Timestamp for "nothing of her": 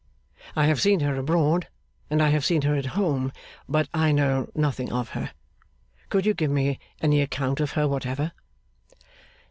4.55-5.29